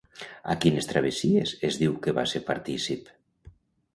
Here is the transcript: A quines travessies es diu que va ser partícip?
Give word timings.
A 0.53 0.53
quines 0.63 0.87
travessies 0.91 1.51
es 1.69 1.77
diu 1.83 1.93
que 2.07 2.15
va 2.19 2.25
ser 2.33 2.43
partícip? 2.47 3.13